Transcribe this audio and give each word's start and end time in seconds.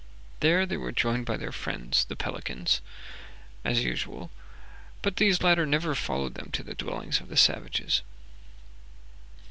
There 0.39 0.65
they 0.65 0.77
were 0.77 0.91
joined 0.91 1.27
by 1.27 1.37
their 1.37 1.51
friends 1.51 2.05
the 2.05 2.15
pelicans 2.15 2.81
as 3.63 3.83
usual, 3.83 4.31
but 5.03 5.17
these 5.17 5.43
latter 5.43 5.67
never 5.67 5.93
followed 5.93 6.33
them 6.33 6.49
to 6.53 6.63
the 6.63 6.73
dwellings 6.73 7.19
of 7.19 7.29
the 7.29 7.37
savages. 7.37 8.01